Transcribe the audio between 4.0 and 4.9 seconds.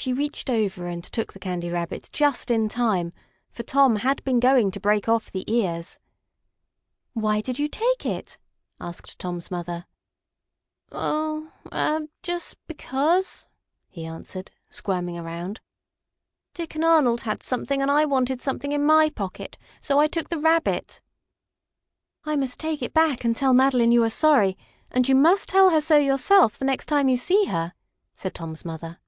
been going to